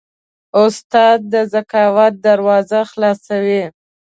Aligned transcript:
استاد 0.63 1.19
د 1.33 1.33
ذکاوت 1.53 2.13
دروازه 2.27 2.79
خلاصوي. 2.91 3.63